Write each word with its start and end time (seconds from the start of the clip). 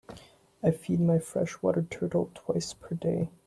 I 0.63 0.71
feed 0.71 0.99
my 0.99 1.19
fresh 1.19 1.61
water 1.61 1.83
turtle 1.83 2.31
twice 2.33 2.73
per 2.73 2.95
day. 2.95 3.29